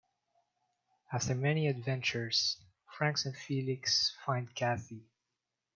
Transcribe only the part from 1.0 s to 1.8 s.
After many